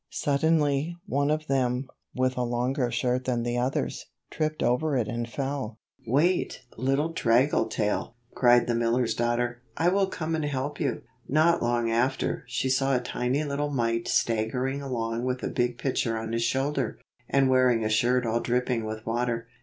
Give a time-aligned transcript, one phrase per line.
[0.09, 5.29] Suddenly, one of them, with a longer shirt than the others, tripped over it and
[5.29, 5.77] fell.
[6.07, 9.61] "Wait, little draggle tail," cried the miller's daughter.
[9.77, 14.07] "I will come and help you." Not long after, she saw a tiny little mite
[14.07, 16.97] stag gering along with a big pitcher on his shoulder,
[17.29, 19.49] and wearing a shirt all dripping with water.